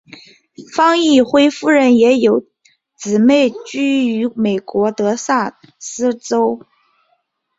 [0.75, 2.43] 方奕辉夫人也有
[2.95, 6.65] 姊妹居于美国德萨斯州。